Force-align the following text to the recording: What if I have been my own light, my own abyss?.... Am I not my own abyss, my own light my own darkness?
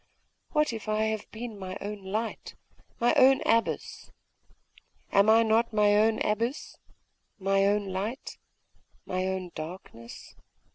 What 0.51 0.73
if 0.73 0.89
I 0.89 1.03
have 1.03 1.29
been 1.29 1.59
my 1.59 1.77
own 1.79 2.03
light, 2.03 2.55
my 2.99 3.13
own 3.13 3.41
abyss?.... 3.45 4.09
Am 5.11 5.29
I 5.29 5.43
not 5.43 5.73
my 5.73 5.95
own 5.95 6.17
abyss, 6.23 6.75
my 7.37 7.67
own 7.67 7.85
light 7.89 8.39
my 9.05 9.27
own 9.27 9.51
darkness? 9.53 10.33